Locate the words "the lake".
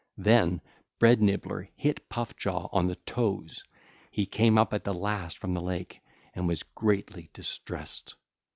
5.53-6.01